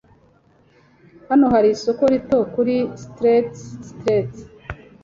[1.29, 3.51] Hano hari isoko rito kuri Street
[3.89, 4.31] Street.